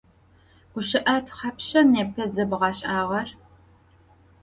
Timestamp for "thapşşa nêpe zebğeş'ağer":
1.25-3.29